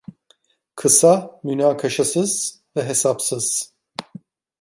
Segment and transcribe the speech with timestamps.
[0.75, 3.73] Kısa, münakaşasız ve hesapsız!